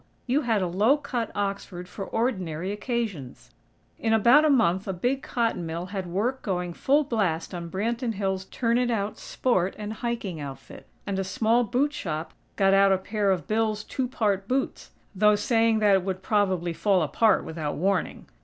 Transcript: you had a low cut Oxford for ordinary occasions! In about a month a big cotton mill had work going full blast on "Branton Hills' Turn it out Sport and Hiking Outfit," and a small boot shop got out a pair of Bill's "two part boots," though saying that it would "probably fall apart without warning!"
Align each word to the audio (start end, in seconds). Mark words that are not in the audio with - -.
you 0.25 0.41
had 0.41 0.63
a 0.63 0.67
low 0.67 0.97
cut 0.97 1.29
Oxford 1.35 1.87
for 1.87 2.03
ordinary 2.05 2.71
occasions! 2.71 3.51
In 3.99 4.13
about 4.13 4.43
a 4.43 4.49
month 4.49 4.87
a 4.87 4.93
big 4.93 5.21
cotton 5.21 5.63
mill 5.63 5.85
had 5.93 6.07
work 6.07 6.41
going 6.41 6.73
full 6.73 7.03
blast 7.03 7.53
on 7.53 7.69
"Branton 7.69 8.13
Hills' 8.15 8.45
Turn 8.45 8.79
it 8.79 8.89
out 8.89 9.19
Sport 9.19 9.75
and 9.77 9.93
Hiking 9.93 10.39
Outfit," 10.39 10.87
and 11.05 11.19
a 11.19 11.23
small 11.23 11.63
boot 11.63 11.93
shop 11.93 12.33
got 12.55 12.73
out 12.73 12.91
a 12.91 12.97
pair 12.97 13.29
of 13.29 13.47
Bill's 13.47 13.83
"two 13.83 14.07
part 14.07 14.47
boots," 14.47 14.89
though 15.13 15.35
saying 15.35 15.77
that 15.81 15.93
it 15.93 16.03
would 16.03 16.23
"probably 16.23 16.73
fall 16.73 17.03
apart 17.03 17.43
without 17.43 17.75
warning!" 17.75 18.25